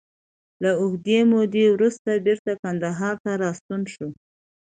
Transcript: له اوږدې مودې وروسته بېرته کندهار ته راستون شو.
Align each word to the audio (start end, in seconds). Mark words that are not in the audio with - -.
له 0.63 0.71
اوږدې 0.81 1.19
مودې 1.29 1.65
وروسته 1.75 2.09
بېرته 2.25 2.51
کندهار 2.63 3.15
ته 3.23 3.31
راستون 3.43 3.81
شو. 3.93 4.07